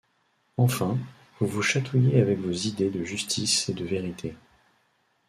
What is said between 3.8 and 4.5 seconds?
vérité.